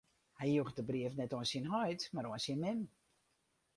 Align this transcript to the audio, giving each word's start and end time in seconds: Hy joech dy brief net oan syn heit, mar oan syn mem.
Hy 0.39 0.47
joech 0.53 0.71
dy 0.77 0.85
brief 0.87 1.17
net 1.19 1.35
oan 1.39 1.49
syn 1.51 1.67
heit, 1.75 2.07
mar 2.13 2.29
oan 2.31 2.43
syn 2.47 2.59
mem. 2.65 2.81